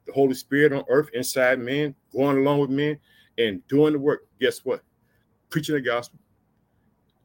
the 0.06 0.12
Holy 0.12 0.34
Spirit 0.34 0.72
on 0.72 0.84
earth 0.88 1.10
inside 1.14 1.58
men, 1.58 1.94
going 2.12 2.38
along 2.38 2.60
with 2.60 2.70
men 2.70 2.98
and 3.38 3.66
doing 3.68 3.92
the 3.92 3.98
work. 3.98 4.26
Guess 4.40 4.64
what? 4.64 4.82
Preaching 5.48 5.74
the 5.74 5.80
gospel, 5.80 6.18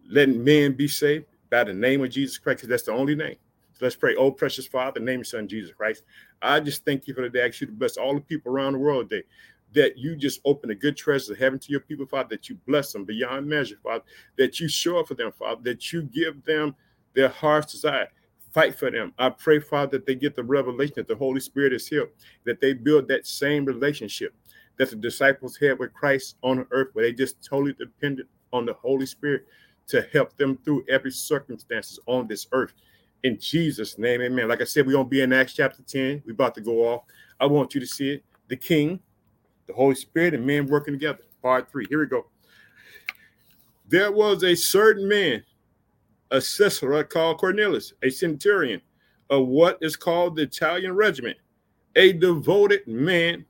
letting 0.10 0.44
men 0.44 0.74
be 0.74 0.88
saved 0.88 1.26
by 1.50 1.64
the 1.64 1.74
name 1.74 2.04
of 2.04 2.10
Jesus 2.10 2.38
Christ, 2.38 2.58
because 2.58 2.70
that's 2.70 2.84
the 2.84 2.92
only 2.92 3.16
name. 3.16 3.36
So 3.74 3.86
let's 3.86 3.96
pray. 3.96 4.16
Oh, 4.16 4.32
precious 4.32 4.68
Father, 4.68 5.00
name 5.00 5.20
your 5.20 5.24
son 5.24 5.48
Jesus 5.48 5.74
Christ. 5.74 6.04
I 6.42 6.60
just 6.60 6.84
thank 6.84 7.08
you 7.08 7.14
for 7.14 7.22
the 7.22 7.30
day. 7.30 7.44
I 7.44 7.48
ask 7.48 7.62
you 7.62 7.68
to 7.68 7.74
bless 7.74 7.98
all 7.98 8.16
the 8.16 8.22
people 8.22 8.52
around 8.52 8.74
the 8.74 8.80
world 8.80 9.10
today. 9.10 9.26
That 9.74 9.98
you 9.98 10.16
just 10.16 10.40
open 10.46 10.70
the 10.70 10.76
good 10.76 10.98
treasures 10.98 11.30
of 11.30 11.38
heaven 11.38 11.60
to 11.60 11.72
your 11.72 11.82
people, 11.82 12.06
Father, 12.06 12.30
that 12.30 12.50
you 12.50 12.58
bless 12.68 12.94
them 12.94 13.06
beyond 13.06 13.48
measure, 13.48 13.76
Father, 13.84 14.04
that 14.38 14.60
you 14.60 14.68
show 14.68 15.00
up 15.00 15.08
for 15.08 15.14
them, 15.14 15.32
Father, 15.32 15.62
that 15.64 15.92
you 15.92 16.04
give 16.04 16.44
them 16.46 16.74
their 17.14 17.30
heart's 17.30 17.74
desire 17.74 18.08
fight 18.58 18.74
for 18.74 18.90
them. 18.90 19.14
I 19.20 19.30
pray, 19.30 19.60
Father, 19.60 20.00
that 20.00 20.08
they 20.08 20.16
get 20.16 20.36
the 20.36 20.44
revelation 20.44 20.96
that 20.98 21.08
the 21.08 21.16
Holy 21.16 21.40
Spirit 21.40 21.74
is 21.74 21.88
here, 21.88 22.10
that 22.44 22.60
they 22.60 22.74
build 22.74 23.08
that 23.08 23.28
same 23.28 23.66
relationship 23.66 24.34
that 24.78 24.90
the 24.90 24.96
disciples 24.96 25.56
had 25.58 25.78
with 25.78 25.94
Christ 25.94 26.38
on 26.42 26.66
earth, 26.72 26.88
where 26.94 27.06
they 27.06 27.14
just 27.14 27.36
totally 27.46 27.74
depended 27.74 28.26
on 28.52 28.66
the 28.66 28.74
Holy 28.74 29.06
Spirit 29.06 29.46
to 29.90 30.08
help 30.12 30.36
them 30.38 30.58
through 30.66 30.84
every 30.90 31.12
circumstances 31.12 32.00
on 32.08 32.28
this 32.28 32.48
earth. 32.52 32.74
In 33.22 33.40
Jesus' 33.40 34.00
name, 34.00 34.22
amen. 34.22 34.48
Like 34.48 34.62
I 34.62 34.64
said, 34.64 34.88
we're 34.88 34.94
going 34.94 35.06
to 35.06 35.10
be 35.10 35.22
in 35.22 35.34
Acts 35.34 35.54
chapter 35.54 35.84
10. 35.84 36.24
We're 36.26 36.32
about 36.32 36.56
to 36.56 36.62
go 36.62 36.80
off. 36.88 37.04
I 37.40 37.46
want 37.46 37.76
you 37.76 37.80
to 37.80 37.88
see 37.88 38.14
it. 38.14 38.24
The 38.48 38.58
King, 38.58 39.00
the 39.68 39.74
Holy 39.74 39.94
Spirit, 39.94 40.34
and 40.34 40.44
men 40.44 40.66
working 40.66 40.96
together. 40.96 41.20
Part 41.44 41.70
three. 41.70 41.86
Here 41.90 42.00
we 42.00 42.08
go. 42.08 42.26
There 43.88 44.12
was 44.12 44.44
a 44.44 44.56
certain 44.56 45.08
man 45.08 45.44
a 46.32 46.36
Caesarea 46.36 47.04
called 47.04 47.38
Cornelius, 47.38 47.94
a 48.04 48.10
centurion 48.10 48.82
of 49.30 49.48
what 49.48 49.78
is 49.82 49.96
called 49.96 50.36
the 50.36 50.44
Italian 50.44 50.94
regiment, 50.94 51.38
a 51.96 52.14
devoted 52.14 52.88
man 52.88 53.46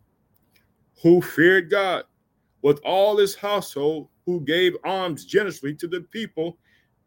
who 1.02 1.22
feared 1.22 1.70
God 1.70 2.04
with 2.62 2.80
all 2.84 3.18
his 3.18 3.36
household, 3.36 4.10
who 4.26 4.42
gave 4.42 4.76
alms 4.84 5.26
generously 5.26 5.74
to 5.76 5.88
the 5.88 6.02
people 6.02 6.58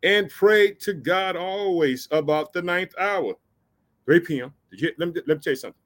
and 0.02 0.30
prayed 0.30 0.80
to 0.80 0.92
God 0.92 1.36
always 1.36 2.08
about 2.10 2.52
the 2.52 2.62
ninth 2.62 2.94
hour. 2.98 3.34
3 4.06 4.20
p.m. 4.20 4.54
You, 4.72 4.92
let, 4.98 5.08
me, 5.08 5.20
let 5.26 5.36
me 5.36 5.42
tell 5.42 5.52
you 5.52 5.56
something. 5.56 5.80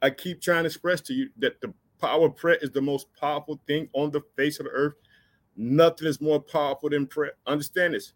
I 0.00 0.10
keep 0.10 0.40
trying 0.40 0.62
to 0.62 0.68
express 0.68 1.00
to 1.02 1.14
you 1.14 1.30
that 1.38 1.60
the 1.60 1.72
power 2.00 2.26
of 2.26 2.36
prayer 2.36 2.58
is 2.62 2.70
the 2.70 2.80
most 2.80 3.08
powerful 3.18 3.60
thing 3.66 3.88
on 3.92 4.10
the 4.10 4.22
face 4.36 4.60
of 4.60 4.66
the 4.66 4.70
earth 4.70 4.94
Nothing 5.58 6.08
is 6.08 6.20
more 6.20 6.40
powerful 6.40 6.88
than 6.88 7.06
prayer. 7.06 7.32
Understand 7.46 7.92
this. 7.92 8.14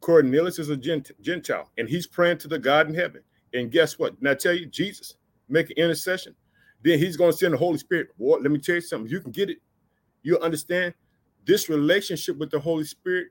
Cornelius 0.00 0.58
is 0.58 0.70
a 0.70 0.76
Gentile, 0.76 1.70
and 1.78 1.88
he's 1.88 2.06
praying 2.06 2.38
to 2.38 2.48
the 2.48 2.58
God 2.58 2.88
in 2.88 2.94
heaven. 2.94 3.22
And 3.52 3.70
guess 3.70 3.98
what? 3.98 4.20
Now 4.20 4.34
tell 4.34 4.54
you, 4.54 4.66
Jesus 4.66 5.14
make 5.50 5.70
an 5.70 5.76
intercession. 5.76 6.34
Then 6.82 6.98
he's 6.98 7.16
going 7.16 7.32
to 7.32 7.36
send 7.36 7.52
the 7.52 7.58
Holy 7.58 7.76
Spirit. 7.76 8.16
Boy, 8.16 8.38
let 8.38 8.50
me 8.50 8.58
tell 8.58 8.76
you 8.76 8.80
something. 8.80 9.10
You 9.10 9.20
can 9.20 9.32
get 9.32 9.50
it. 9.50 9.58
You 10.22 10.38
understand 10.38 10.94
this 11.44 11.68
relationship 11.68 12.38
with 12.38 12.50
the 12.50 12.58
Holy 12.58 12.84
Spirit 12.84 13.28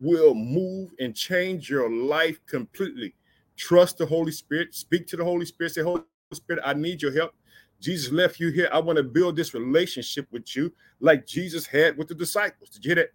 will 0.00 0.34
move 0.34 0.90
and 0.98 1.14
change 1.14 1.68
your 1.68 1.90
life 1.90 2.38
completely. 2.46 3.14
Trust 3.56 3.98
the 3.98 4.06
Holy 4.06 4.32
Spirit. 4.32 4.74
Speak 4.74 5.06
to 5.08 5.16
the 5.16 5.24
Holy 5.24 5.44
Spirit. 5.44 5.74
Say, 5.74 5.82
Holy 5.82 6.02
Spirit, 6.32 6.62
I 6.64 6.72
need 6.74 7.02
your 7.02 7.12
help. 7.12 7.34
Jesus 7.82 8.12
left 8.12 8.38
you 8.38 8.50
here. 8.50 8.68
I 8.72 8.78
want 8.78 8.96
to 8.96 9.02
build 9.02 9.34
this 9.34 9.54
relationship 9.54 10.28
with 10.30 10.54
you 10.54 10.72
like 11.00 11.26
Jesus 11.26 11.66
had 11.66 11.98
with 11.98 12.08
the 12.08 12.14
disciples. 12.14 12.70
Did 12.70 12.84
you 12.84 12.88
hear 12.90 13.04
that? 13.04 13.12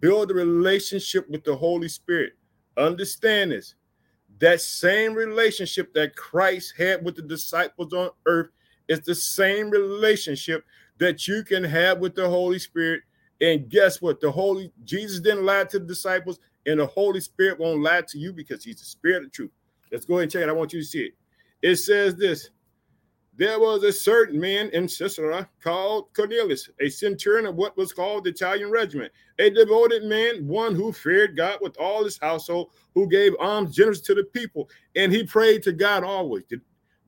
Build 0.00 0.30
a 0.30 0.34
relationship 0.34 1.28
with 1.28 1.42
the 1.42 1.56
Holy 1.56 1.88
Spirit. 1.88 2.34
Understand 2.76 3.50
this. 3.50 3.74
That 4.38 4.60
same 4.60 5.14
relationship 5.14 5.92
that 5.94 6.14
Christ 6.14 6.74
had 6.78 7.04
with 7.04 7.16
the 7.16 7.22
disciples 7.22 7.92
on 7.92 8.10
earth 8.26 8.50
is 8.88 9.00
the 9.00 9.14
same 9.14 9.68
relationship 9.70 10.64
that 10.98 11.26
you 11.26 11.42
can 11.42 11.64
have 11.64 11.98
with 11.98 12.14
the 12.14 12.28
Holy 12.28 12.58
Spirit. 12.60 13.02
And 13.40 13.68
guess 13.68 14.00
what? 14.00 14.20
The 14.20 14.30
Holy 14.30 14.72
Jesus 14.84 15.20
didn't 15.20 15.44
lie 15.44 15.64
to 15.64 15.78
the 15.80 15.86
disciples, 15.86 16.38
and 16.66 16.78
the 16.78 16.86
Holy 16.86 17.20
Spirit 17.20 17.58
won't 17.58 17.82
lie 17.82 18.02
to 18.08 18.18
you 18.18 18.32
because 18.32 18.62
he's 18.62 18.78
the 18.78 18.84
spirit 18.84 19.24
of 19.24 19.32
truth. 19.32 19.50
Let's 19.90 20.04
go 20.04 20.14
ahead 20.14 20.24
and 20.24 20.32
check 20.32 20.42
it. 20.42 20.48
I 20.48 20.52
want 20.52 20.72
you 20.72 20.80
to 20.80 20.86
see 20.86 21.00
it. 21.00 21.12
It 21.62 21.76
says 21.76 22.14
this 22.14 22.50
there 23.36 23.58
was 23.58 23.82
a 23.82 23.92
certain 23.92 24.38
man 24.38 24.70
in 24.70 24.86
Caesarea 24.86 25.48
called 25.60 26.14
Cornelius, 26.14 26.70
a 26.80 26.88
centurion 26.88 27.46
of 27.46 27.56
what 27.56 27.76
was 27.76 27.92
called 27.92 28.24
the 28.24 28.30
Italian 28.30 28.70
regiment, 28.70 29.12
a 29.38 29.50
devoted 29.50 30.04
man, 30.04 30.46
one 30.46 30.74
who 30.74 30.92
feared 30.92 31.36
God 31.36 31.58
with 31.60 31.76
all 31.76 32.04
his 32.04 32.18
household, 32.18 32.70
who 32.94 33.08
gave 33.08 33.34
alms 33.40 33.74
generous 33.74 34.00
to 34.02 34.14
the 34.14 34.24
people, 34.24 34.70
and 34.94 35.12
he 35.12 35.24
prayed 35.24 35.62
to 35.64 35.72
God 35.72 36.04
always. 36.04 36.44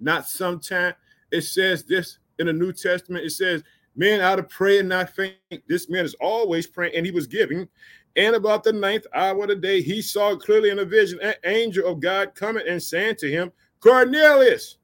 Not 0.01 0.27
sometime. 0.27 0.95
It 1.31 1.43
says 1.43 1.85
this 1.85 2.19
in 2.39 2.47
the 2.47 2.53
New 2.53 2.73
Testament. 2.73 3.25
It 3.25 3.31
says, 3.31 3.63
"Man 3.95 4.21
out 4.21 4.39
of 4.39 4.49
prayer 4.49 4.81
and 4.81 4.89
not 4.89 5.15
faint." 5.15 5.37
This 5.69 5.89
man 5.89 6.05
is 6.05 6.15
always 6.21 6.67
praying, 6.67 6.95
and 6.97 7.07
he 7.07 7.13
was 7.13 7.27
giving. 7.27 7.69
And 8.17 8.35
about 8.35 8.65
the 8.65 8.73
ninth 8.73 9.07
hour 9.15 9.43
of 9.43 9.49
the 9.49 9.57
day, 9.57 9.81
he 9.81 10.03
saw 10.03 10.35
clearly 10.37 10.71
in 10.71 10.79
a 10.81 10.85
vision 10.85 11.21
an 11.21 11.35
angel 11.45 11.87
of 11.87 12.01
God 12.01 12.35
coming 12.35 12.67
and 12.67 12.83
saying 12.83 13.17
to 13.17 13.31
him, 13.31 13.53
Cornelius. 13.81 14.79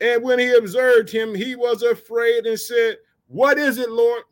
And 0.00 0.22
when 0.22 0.38
he 0.38 0.52
observed 0.54 1.10
him, 1.10 1.34
he 1.34 1.56
was 1.56 1.82
afraid 1.82 2.46
and 2.46 2.58
said, 2.58 2.96
What 3.26 3.58
is 3.58 3.78
it, 3.78 3.90
Lord? 3.90 4.22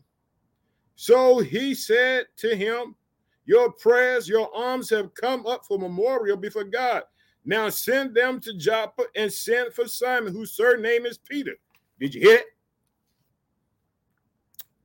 So 0.95 1.39
he 1.39 1.75
said 1.75 2.27
to 2.39 2.57
him, 2.57 2.97
Your 3.45 3.73
prayers, 3.73 4.29
your 4.29 4.55
alms 4.55 4.91
have 4.91 5.15
come 5.15 5.47
up 5.47 5.65
for 5.67 5.79
memorial 5.79 6.37
before 6.37 6.65
God. 6.65 7.03
Now 7.45 7.69
send 7.69 8.15
them 8.15 8.41
to 8.41 8.55
Joppa 8.57 9.05
and 9.15 9.33
send 9.33 9.73
for 9.73 9.87
Simon, 9.87 10.33
whose 10.33 10.53
surname 10.53 11.07
is 11.07 11.19
Peter. 11.19 11.53
Did 12.01 12.15
you 12.15 12.21
hear 12.21 12.37
it? 12.37 12.47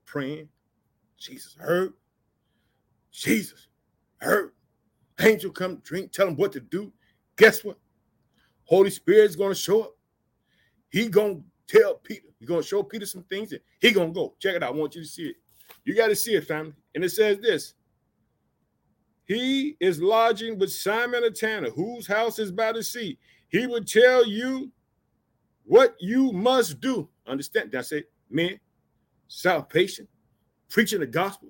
Praying. 0.05 0.49
Jesus 1.17 1.55
heard. 1.57 1.93
Jesus 3.11 3.67
heard. 4.17 4.51
Angel 5.19 5.51
come 5.51 5.77
drink, 5.83 6.11
tell 6.11 6.27
him 6.27 6.35
what 6.35 6.51
to 6.53 6.59
do. 6.59 6.91
Guess 7.37 7.63
what? 7.63 7.77
Holy 8.65 8.89
Spirit's 8.89 9.35
going 9.35 9.51
to 9.51 9.55
show 9.55 9.83
up. 9.83 9.95
He 10.93 11.09
gonna 11.09 11.39
tell 11.67 11.95
Peter. 11.95 12.27
He 12.39 12.45
gonna 12.45 12.61
show 12.61 12.83
Peter 12.83 13.07
some 13.07 13.23
things, 13.23 13.51
and 13.51 13.61
he 13.79 13.91
gonna 13.91 14.13
go. 14.13 14.35
Check 14.39 14.55
it 14.55 14.61
out. 14.61 14.73
I 14.73 14.77
want 14.77 14.93
you 14.93 15.01
to 15.01 15.07
see 15.07 15.23
it. 15.23 15.35
You 15.85 15.95
got 15.95 16.07
to 16.07 16.15
see 16.15 16.35
it, 16.35 16.47
family. 16.47 16.73
And 16.93 17.03
it 17.03 17.09
says 17.09 17.39
this: 17.39 17.73
He 19.25 19.75
is 19.79 19.99
lodging 19.99 20.59
with 20.59 20.71
Simon 20.71 21.23
a 21.23 21.31
tanner, 21.31 21.71
whose 21.71 22.05
house 22.05 22.37
is 22.37 22.51
by 22.51 22.73
the 22.73 22.83
sea. 22.83 23.17
He 23.49 23.65
would 23.65 23.87
tell 23.87 24.25
you 24.25 24.71
what 25.65 25.95
you 25.99 26.31
must 26.31 26.79
do. 26.79 27.09
Understand? 27.25 27.71
That's 27.71 27.91
it, 27.91 28.11
man. 28.29 28.59
Salvation, 29.27 30.07
preaching 30.69 30.99
the 30.99 31.07
gospel. 31.07 31.49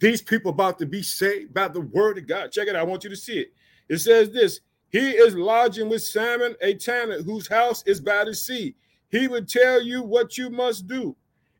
These 0.00 0.22
people 0.22 0.50
about 0.50 0.76
to 0.80 0.86
be 0.86 1.02
saved 1.04 1.54
by 1.54 1.68
the 1.68 1.82
word 1.82 2.18
of 2.18 2.26
God. 2.26 2.50
Check 2.50 2.66
it 2.66 2.74
out. 2.74 2.80
I 2.80 2.84
want 2.84 3.04
you 3.04 3.10
to 3.10 3.16
see 3.16 3.38
it. 3.38 3.52
It 3.88 3.98
says 3.98 4.30
this 4.30 4.60
he 4.90 5.10
is 5.10 5.34
lodging 5.36 5.88
with 5.88 6.02
Simon, 6.02 6.56
a 6.60 6.74
tanner, 6.74 7.22
whose 7.22 7.46
house 7.46 7.82
is 7.86 8.00
by 8.00 8.24
the 8.24 8.34
sea. 8.34 8.74
He 9.08 9.28
would 9.28 9.48
tell 9.48 9.82
you 9.82 10.02
what 10.02 10.36
you 10.36 10.50
must 10.50 10.86
do. 10.86 11.16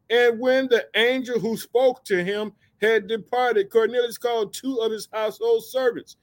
And 0.08 0.40
when 0.40 0.68
the 0.68 0.86
angel 0.96 1.38
who 1.38 1.56
spoke 1.56 2.04
to 2.06 2.24
him 2.24 2.52
had 2.80 3.06
departed, 3.06 3.70
Cornelius 3.70 4.18
called 4.18 4.52
two 4.52 4.78
of 4.78 4.90
his 4.90 5.08
household 5.12 5.64
servants 5.64 6.16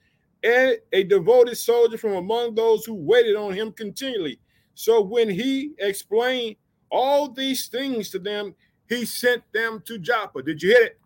and 0.44 0.78
a 0.92 1.04
devoted 1.04 1.56
soldier 1.58 1.98
from 1.98 2.14
among 2.14 2.56
those 2.56 2.86
who 2.86 2.94
waited 2.94 3.36
on 3.36 3.54
him 3.54 3.72
continually. 3.72 4.40
So 4.76 5.02
when 5.02 5.30
he 5.30 5.72
explained 5.80 6.58
all 6.92 7.30
these 7.30 7.68
things 7.68 8.10
to 8.12 8.20
them, 8.20 8.54
he 8.90 9.06
sent 9.06 9.44
them 9.54 9.82
to 9.86 9.98
Joppa. 9.98 10.44
Did 10.44 10.62
you 10.62 10.70
hear 10.70 10.86
it? 10.86 11.00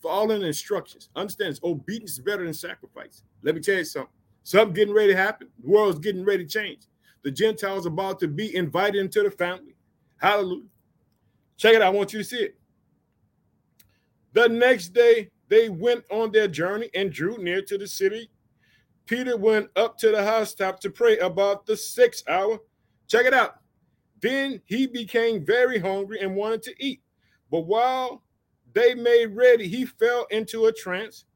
Following 0.00 0.42
instructions. 0.42 1.08
Understand, 1.16 1.58
obedience 1.62 2.12
is 2.12 2.20
better 2.20 2.44
than 2.44 2.54
sacrifice. 2.54 3.22
Let 3.42 3.56
me 3.56 3.60
tell 3.60 3.76
you 3.76 3.84
something. 3.84 4.17
Something 4.48 4.72
getting 4.72 4.94
ready 4.94 5.12
to 5.12 5.18
happen. 5.18 5.48
The 5.62 5.68
world's 5.68 5.98
getting 5.98 6.24
ready 6.24 6.42
to 6.42 6.48
change. 6.48 6.84
The 7.22 7.30
Gentiles 7.30 7.84
are 7.84 7.90
about 7.90 8.18
to 8.20 8.28
be 8.28 8.56
invited 8.56 8.98
into 8.98 9.22
the 9.22 9.30
family. 9.30 9.76
Hallelujah. 10.16 10.70
Check 11.58 11.74
it 11.74 11.82
out. 11.82 11.88
I 11.88 11.90
want 11.90 12.14
you 12.14 12.20
to 12.20 12.24
see 12.24 12.38
it. 12.38 12.58
The 14.32 14.48
next 14.48 14.94
day, 14.94 15.28
they 15.48 15.68
went 15.68 16.02
on 16.10 16.32
their 16.32 16.48
journey 16.48 16.88
and 16.94 17.12
drew 17.12 17.36
near 17.36 17.60
to 17.60 17.76
the 17.76 17.86
city. 17.86 18.30
Peter 19.04 19.36
went 19.36 19.68
up 19.76 19.98
to 19.98 20.12
the 20.12 20.24
housetop 20.24 20.80
to 20.80 20.88
pray 20.88 21.18
about 21.18 21.66
the 21.66 21.76
sixth 21.76 22.26
hour. 22.26 22.58
Check 23.06 23.26
it 23.26 23.34
out. 23.34 23.56
Then 24.22 24.62
he 24.64 24.86
became 24.86 25.44
very 25.44 25.78
hungry 25.78 26.20
and 26.22 26.34
wanted 26.34 26.62
to 26.62 26.74
eat. 26.82 27.02
But 27.50 27.66
while 27.66 28.22
they 28.72 28.94
made 28.94 29.36
ready, 29.36 29.68
he 29.68 29.84
fell 29.84 30.26
into 30.30 30.68
a 30.68 30.72
trance 30.72 31.26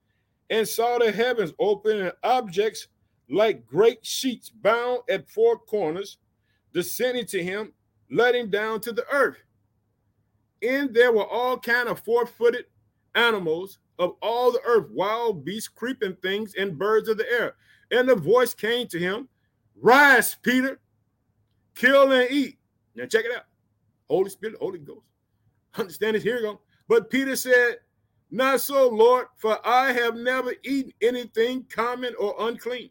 and 0.49 0.67
saw 0.67 0.99
the 0.99 1.13
heavens 1.13 1.53
open 1.59 2.01
and 2.01 2.13
objects 2.23 2.89
like 3.31 3.67
great 3.67 4.05
sheets 4.05 4.51
bound 4.51 5.01
at 5.09 5.31
four 5.31 5.59
corners, 5.59 6.19
descending 6.73 7.27
to 7.27 7.43
him, 7.43 7.73
letting 8.11 8.51
down 8.51 8.81
to 8.81 8.93
the 8.93 9.07
earth. 9.11 9.39
And 10.63 10.95
there 10.95 11.13
were 11.13 11.27
all 11.27 11.59
kind 11.59 11.89
of 11.89 12.01
four-footed 12.01 12.67
animals 13.15 13.79
of 13.99 14.15
all 14.23 14.53
the 14.53 14.61
earth, 14.65 14.87
wild 14.91 15.45
beasts, 15.45 15.69
creeping 15.69 16.17
things, 16.23 16.55
and 16.55 16.79
birds 16.79 17.09
of 17.09 17.19
the 17.19 17.31
air. 17.31 17.55
And 17.91 18.09
the 18.09 18.15
voice 18.15 18.55
came 18.55 18.87
to 18.89 18.99
him, 18.99 19.29
Rise, 19.81 20.37
Peter, 20.43 20.81
kill 21.75 22.13
and 22.13 22.31
eat. 22.31 22.59
Now 22.95 23.07
check 23.07 23.25
it 23.25 23.35
out. 23.35 23.45
Holy 24.09 24.31
Spirit, 24.31 24.57
Holy 24.61 24.79
Ghost. 24.79 25.07
Understand 25.77 26.17
this? 26.17 26.23
Here 26.23 26.37
you 26.37 26.43
go. 26.43 26.61
But 26.89 27.11
Peter 27.11 27.37
said, 27.37 27.77
Not 28.31 28.61
so, 28.61 28.89
Lord, 28.89 29.27
for 29.37 29.59
I 29.67 29.93
have 29.93 30.17
never 30.17 30.55
eaten 30.63 30.93
anything 31.01 31.65
common 31.71 32.15
or 32.19 32.35
unclean. 32.41 32.91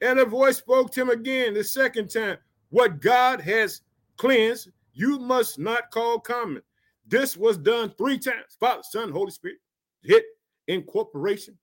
And 0.00 0.18
a 0.18 0.24
voice 0.24 0.58
spoke 0.58 0.92
to 0.92 1.02
him 1.02 1.10
again 1.10 1.54
the 1.54 1.64
second 1.64 2.08
time 2.08 2.38
What 2.70 3.00
God 3.00 3.40
has 3.40 3.82
cleansed, 4.16 4.70
you 4.92 5.18
must 5.18 5.58
not 5.58 5.90
call 5.90 6.18
common. 6.18 6.62
This 7.06 7.36
was 7.36 7.56
done 7.56 7.92
three 7.96 8.18
times 8.18 8.56
Father, 8.58 8.82
Son, 8.82 9.10
Holy 9.10 9.30
Spirit, 9.30 9.58
hit 10.02 10.24
incorporation. 10.68 11.56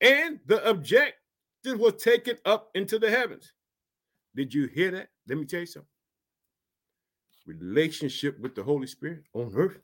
And 0.00 0.38
the 0.46 0.66
objective 0.68 1.78
was 1.78 1.94
taken 1.94 2.36
up 2.44 2.70
into 2.74 2.98
the 2.98 3.10
heavens. 3.10 3.52
Did 4.36 4.52
you 4.52 4.66
hear 4.66 4.90
that? 4.92 5.08
Let 5.28 5.38
me 5.38 5.46
tell 5.46 5.60
you 5.60 5.66
something. 5.66 5.88
Relationship 7.46 8.38
with 8.40 8.54
the 8.54 8.62
Holy 8.62 8.86
Spirit 8.86 9.24
on 9.34 9.52
earth 9.54 9.78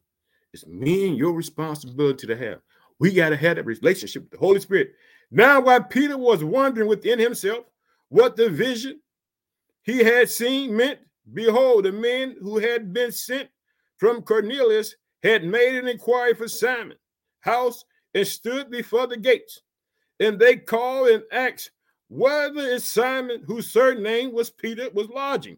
is 0.52 0.66
me 0.66 1.08
and 1.08 1.16
your 1.16 1.32
responsibility 1.32 2.26
to 2.26 2.36
have. 2.36 2.60
We 2.98 3.12
got 3.12 3.30
to 3.30 3.36
have 3.36 3.56
that 3.56 3.66
relationship 3.66 4.24
with 4.24 4.32
the 4.32 4.38
Holy 4.38 4.60
Spirit. 4.60 4.92
Now, 5.30 5.60
while 5.60 5.82
Peter 5.82 6.18
was 6.18 6.42
wondering 6.42 6.88
within 6.88 7.18
himself 7.18 7.66
what 8.10 8.36
the 8.36 8.50
vision 8.50 9.00
he 9.82 10.04
had 10.04 10.28
seen 10.28 10.76
meant, 10.76 10.98
behold, 11.32 11.84
the 11.84 11.92
men 11.92 12.36
who 12.40 12.58
had 12.58 12.92
been 12.92 13.10
sent 13.10 13.48
from 13.96 14.22
Cornelius 14.22 14.94
had 15.22 15.44
made 15.44 15.76
an 15.76 15.88
inquiry 15.88 16.34
for 16.34 16.48
Simon 16.48 16.96
house 17.40 17.84
and 18.14 18.26
stood 18.26 18.70
before 18.70 19.06
the 19.06 19.16
gates. 19.16 19.62
And 20.18 20.38
they 20.38 20.56
called 20.56 21.08
and 21.08 21.22
asked 21.32 21.70
whether 22.08 22.60
it's 22.60 22.84
Simon, 22.84 23.42
whose 23.46 23.70
surname 23.70 24.32
was 24.32 24.50
Peter, 24.50 24.90
was 24.92 25.08
lodging 25.08 25.56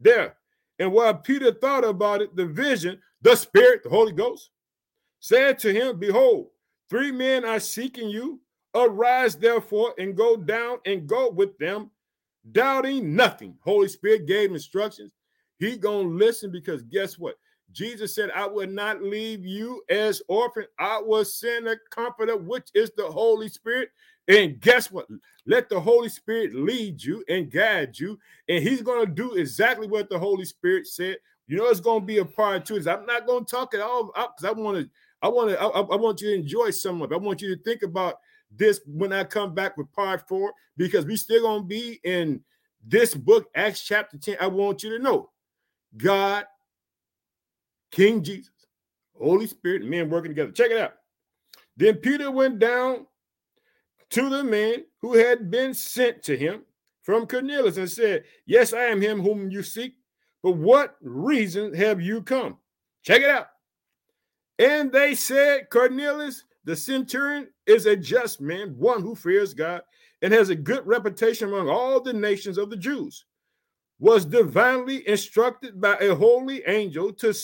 there. 0.00 0.36
And 0.78 0.92
while 0.92 1.14
Peter 1.14 1.52
thought 1.52 1.84
about 1.84 2.20
it, 2.20 2.34
the 2.36 2.46
vision, 2.46 3.00
the 3.22 3.36
Spirit, 3.36 3.82
the 3.84 3.90
Holy 3.90 4.12
Ghost, 4.12 4.50
said 5.20 5.58
to 5.60 5.72
him, 5.72 5.98
Behold, 5.98 6.48
three 6.90 7.12
men 7.12 7.44
are 7.44 7.60
seeking 7.60 8.08
you. 8.08 8.40
Arise, 8.74 9.36
therefore, 9.36 9.94
and 9.98 10.16
go 10.16 10.36
down 10.36 10.78
and 10.86 11.06
go 11.06 11.30
with 11.30 11.56
them, 11.58 11.90
doubting 12.52 13.14
nothing. 13.16 13.56
Holy 13.60 13.88
Spirit 13.88 14.26
gave 14.26 14.52
instructions. 14.52 15.12
He 15.58 15.76
gonna 15.76 16.08
listen 16.08 16.52
because 16.52 16.82
guess 16.82 17.18
what? 17.18 17.36
Jesus 17.72 18.14
said, 18.14 18.30
I 18.34 18.46
will 18.46 18.66
not 18.66 19.02
leave 19.02 19.44
you 19.44 19.82
as 19.90 20.22
orphan. 20.28 20.64
I 20.78 21.00
will 21.00 21.24
send 21.24 21.68
a 21.68 21.76
comforter, 21.90 22.36
which 22.36 22.68
is 22.74 22.90
the 22.96 23.06
Holy 23.06 23.48
Spirit. 23.48 23.90
And 24.26 24.60
guess 24.60 24.90
what? 24.90 25.06
Let 25.46 25.68
the 25.68 25.80
Holy 25.80 26.08
Spirit 26.08 26.54
lead 26.54 27.02
you 27.02 27.24
and 27.28 27.50
guide 27.50 27.98
you. 27.98 28.18
And 28.48 28.62
he's 28.62 28.82
going 28.82 29.06
to 29.06 29.12
do 29.12 29.34
exactly 29.34 29.86
what 29.86 30.08
the 30.08 30.18
Holy 30.18 30.44
Spirit 30.44 30.86
said. 30.86 31.16
You 31.46 31.56
know, 31.56 31.66
it's 31.68 31.80
going 31.80 32.00
to 32.00 32.06
be 32.06 32.18
a 32.18 32.24
part 32.24 32.66
two. 32.66 32.76
I'm 32.76 33.06
not 33.06 33.26
going 33.26 33.44
to 33.44 33.50
talk 33.50 33.74
it 33.74 33.80
all 33.80 34.12
out 34.16 34.36
because 34.36 34.54
I 34.54 34.60
want 34.60 34.78
to, 34.78 34.90
I 35.22 35.28
want 35.28 35.50
to, 35.50 35.58
I, 35.58 35.66
I, 35.66 35.96
want 35.96 36.20
you 36.20 36.28
to 36.28 36.34
enjoy 36.34 36.70
some 36.70 37.00
of 37.00 37.10
it. 37.10 37.14
I 37.14 37.18
want 37.18 37.40
you 37.40 37.54
to 37.54 37.62
think 37.62 37.82
about 37.82 38.16
this 38.50 38.80
when 38.86 39.12
I 39.12 39.24
come 39.24 39.54
back 39.54 39.76
with 39.76 39.92
part 39.92 40.26
four 40.28 40.52
because 40.76 41.04
we 41.04 41.16
still 41.16 41.42
gonna 41.42 41.64
be 41.64 42.00
in 42.04 42.42
this 42.86 43.14
book, 43.14 43.48
Acts 43.54 43.82
chapter 43.82 44.16
10. 44.16 44.36
I 44.40 44.46
want 44.46 44.82
you 44.82 44.96
to 44.96 45.02
know 45.02 45.30
God, 45.96 46.44
King 47.90 48.22
Jesus, 48.22 48.52
Holy 49.14 49.46
Spirit, 49.46 49.84
men 49.84 50.10
working 50.10 50.30
together. 50.30 50.52
Check 50.52 50.70
it 50.70 50.78
out. 50.78 50.94
Then 51.76 51.96
Peter 51.96 52.30
went 52.30 52.58
down 52.58 53.06
to 54.10 54.28
the 54.28 54.42
man 54.42 54.84
who 55.00 55.14
had 55.14 55.50
been 55.50 55.74
sent 55.74 56.22
to 56.24 56.36
him 56.36 56.62
from 57.02 57.26
Cornelius 57.26 57.76
and 57.76 57.90
said, 57.90 58.24
Yes, 58.46 58.72
I 58.72 58.84
am 58.84 59.00
him 59.00 59.22
whom 59.22 59.50
you 59.50 59.62
seek, 59.62 59.94
but 60.42 60.52
what 60.52 60.96
reason 61.00 61.74
have 61.74 62.00
you 62.00 62.22
come? 62.22 62.58
Check 63.02 63.22
it 63.22 63.30
out. 63.30 63.48
And 64.58 64.90
they 64.90 65.14
said, 65.14 65.70
Cornelius, 65.70 66.44
the 66.64 66.74
centurion, 66.74 67.48
is 67.68 67.86
a 67.86 67.94
just 67.94 68.40
man, 68.40 68.74
one 68.78 69.02
who 69.02 69.14
fears 69.14 69.54
God 69.54 69.82
and 70.22 70.32
has 70.32 70.50
a 70.50 70.56
good 70.56 70.84
reputation 70.86 71.48
among 71.48 71.68
all 71.68 72.00
the 72.00 72.12
nations 72.12 72.58
of 72.58 72.70
the 72.70 72.76
Jews, 72.76 73.24
was 74.00 74.24
divinely 74.24 75.06
instructed 75.08 75.80
by 75.80 75.96
a 75.98 76.14
holy 76.14 76.64
angel 76.66 77.12
to, 77.14 77.34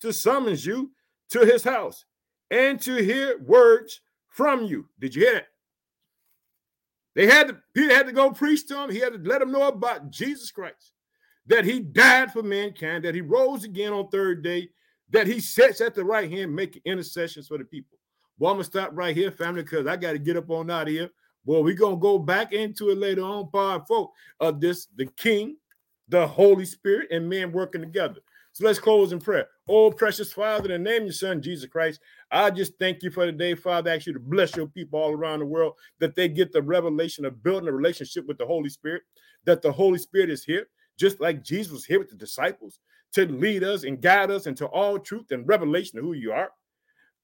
to 0.00 0.12
summons 0.12 0.66
you 0.66 0.90
to 1.30 1.40
his 1.40 1.62
house 1.62 2.04
and 2.50 2.80
to 2.80 2.96
hear 2.96 3.38
words 3.38 4.00
from 4.28 4.64
you. 4.64 4.88
Did 4.98 5.14
you 5.14 5.22
hear 5.22 5.34
that? 5.34 5.48
They 7.14 7.26
had 7.26 7.48
to, 7.48 7.58
Peter 7.74 7.94
had 7.94 8.06
to 8.06 8.12
go 8.12 8.30
preach 8.30 8.66
to 8.68 8.82
him. 8.82 8.90
He 8.90 9.00
had 9.00 9.12
to 9.12 9.28
let 9.28 9.42
him 9.42 9.50
know 9.50 9.68
about 9.68 10.10
Jesus 10.10 10.50
Christ, 10.50 10.92
that 11.46 11.64
he 11.64 11.80
died 11.80 12.32
for 12.32 12.42
mankind, 12.42 13.04
that 13.04 13.14
he 13.14 13.20
rose 13.20 13.64
again 13.64 13.92
on 13.92 14.08
third 14.08 14.42
day, 14.42 14.68
that 15.10 15.26
he 15.26 15.40
sits 15.40 15.80
at 15.80 15.94
the 15.94 16.04
right 16.04 16.30
hand 16.30 16.54
making 16.54 16.82
intercessions 16.84 17.48
for 17.48 17.58
the 17.58 17.64
people. 17.64 17.97
Well, 18.38 18.52
I'm 18.52 18.56
gonna 18.56 18.64
stop 18.64 18.90
right 18.92 19.16
here, 19.16 19.30
family, 19.30 19.62
because 19.62 19.86
I 19.86 19.96
got 19.96 20.12
to 20.12 20.18
get 20.18 20.36
up 20.36 20.50
on 20.50 20.70
out 20.70 20.88
of 20.88 20.92
here. 20.92 21.10
Well, 21.44 21.64
we're 21.64 21.74
gonna 21.74 21.96
go 21.96 22.18
back 22.18 22.52
into 22.52 22.90
it 22.90 22.98
later 22.98 23.22
on, 23.22 23.50
part 23.50 23.86
four 23.88 24.10
of 24.40 24.60
this 24.60 24.86
the 24.96 25.06
King, 25.16 25.56
the 26.08 26.26
Holy 26.26 26.64
Spirit, 26.64 27.08
and 27.10 27.28
men 27.28 27.52
working 27.52 27.80
together. 27.80 28.20
So 28.52 28.64
let's 28.64 28.78
close 28.78 29.12
in 29.12 29.20
prayer. 29.20 29.46
Oh, 29.68 29.90
precious 29.90 30.32
Father, 30.32 30.72
in 30.72 30.82
the 30.82 30.90
name 30.90 31.02
of 31.02 31.06
your 31.06 31.12
Son, 31.12 31.40
Jesus 31.40 31.68
Christ, 31.70 32.00
I 32.30 32.50
just 32.50 32.72
thank 32.78 33.02
you 33.02 33.10
for 33.10 33.24
the 33.26 33.32
day, 33.32 33.54
Father. 33.54 33.90
I 33.90 33.96
ask 33.96 34.06
you 34.06 34.12
to 34.12 34.20
bless 34.20 34.56
your 34.56 34.66
people 34.66 34.98
all 34.98 35.12
around 35.12 35.40
the 35.40 35.46
world 35.46 35.74
that 36.00 36.16
they 36.16 36.28
get 36.28 36.52
the 36.52 36.62
revelation 36.62 37.24
of 37.24 37.42
building 37.42 37.68
a 37.68 37.72
relationship 37.72 38.26
with 38.26 38.38
the 38.38 38.46
Holy 38.46 38.68
Spirit, 38.68 39.02
that 39.44 39.62
the 39.62 39.70
Holy 39.70 39.98
Spirit 39.98 40.30
is 40.30 40.44
here, 40.44 40.66
just 40.98 41.20
like 41.20 41.44
Jesus 41.44 41.72
was 41.72 41.84
here 41.84 41.98
with 41.98 42.10
the 42.10 42.16
disciples 42.16 42.80
to 43.12 43.26
lead 43.26 43.62
us 43.62 43.84
and 43.84 44.02
guide 44.02 44.30
us 44.30 44.46
into 44.46 44.66
all 44.66 44.98
truth 44.98 45.30
and 45.30 45.46
revelation 45.46 45.98
of 45.98 46.04
who 46.04 46.14
you 46.14 46.32
are. 46.32 46.50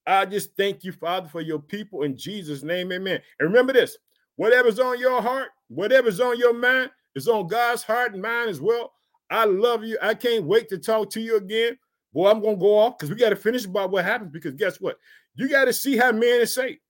I 0.06 0.26
just 0.26 0.56
thank 0.56 0.84
you, 0.84 0.92
Father, 0.92 1.28
for 1.28 1.40
your 1.40 1.58
people 1.58 2.02
in 2.02 2.16
Jesus' 2.16 2.62
name. 2.62 2.92
Amen. 2.92 3.20
And 3.38 3.48
remember 3.48 3.72
this 3.72 3.96
whatever's 4.36 4.78
on 4.78 4.98
your 4.98 5.22
heart, 5.22 5.48
whatever's 5.68 6.20
on 6.20 6.38
your 6.38 6.52
mind, 6.52 6.90
is 7.14 7.28
on 7.28 7.46
God's 7.46 7.82
heart 7.82 8.12
and 8.12 8.22
mind 8.22 8.50
as 8.50 8.60
well. 8.60 8.92
I 9.30 9.44
love 9.44 9.84
you. 9.84 9.96
I 10.02 10.14
can't 10.14 10.44
wait 10.44 10.68
to 10.68 10.78
talk 10.78 11.10
to 11.10 11.20
you 11.20 11.36
again. 11.36 11.78
Boy, 12.12 12.30
I'm 12.30 12.42
gonna 12.42 12.56
go 12.56 12.78
off 12.78 12.98
because 12.98 13.10
we 13.10 13.16
got 13.16 13.30
to 13.30 13.36
finish 13.36 13.64
about 13.64 13.90
what 13.90 14.04
happens. 14.04 14.30
Because 14.32 14.54
guess 14.54 14.80
what? 14.80 14.98
You 15.34 15.48
got 15.48 15.64
to 15.64 15.72
see 15.72 15.96
how 15.96 16.12
man 16.12 16.40
is 16.40 16.54
saved. 16.54 16.80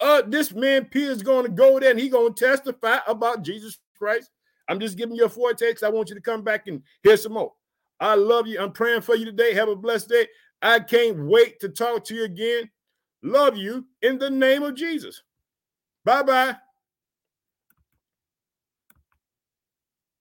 Uh, 0.00 0.22
this 0.26 0.52
man 0.52 0.84
Peter 0.84 1.10
is 1.10 1.22
going 1.22 1.44
to 1.44 1.50
go 1.50 1.80
there 1.80 1.90
and 1.90 1.98
he 1.98 2.08
gonna 2.08 2.30
testify 2.30 2.98
about 3.06 3.42
Jesus 3.42 3.78
Christ. 3.96 4.30
I'm 4.68 4.78
just 4.78 4.98
giving 4.98 5.16
you 5.16 5.24
a 5.24 5.28
foretext. 5.28 5.82
I 5.82 5.88
want 5.88 6.10
you 6.10 6.14
to 6.14 6.20
come 6.20 6.42
back 6.42 6.66
and 6.66 6.82
hear 7.02 7.16
some 7.16 7.32
more. 7.32 7.52
I 7.98 8.14
love 8.14 8.46
you. 8.46 8.60
I'm 8.60 8.72
praying 8.72 9.00
for 9.00 9.16
you 9.16 9.24
today. 9.24 9.54
Have 9.54 9.68
a 9.68 9.74
blessed 9.74 10.08
day. 10.08 10.28
I 10.62 10.80
can't 10.80 11.26
wait 11.26 11.60
to 11.60 11.68
talk 11.68 12.04
to 12.06 12.14
you 12.14 12.24
again. 12.24 12.70
Love 13.22 13.56
you 13.56 13.86
in 14.02 14.18
the 14.18 14.30
name 14.30 14.62
of 14.62 14.74
Jesus. 14.74 15.22
Bye 16.04 16.22
bye. 16.22 16.56